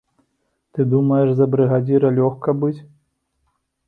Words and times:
Ты 0.77 0.85
думаеш, 0.93 1.33
за 1.39 1.47
брыгадзіра 1.55 2.09
лёгка 2.19 2.57
быць? 2.65 2.81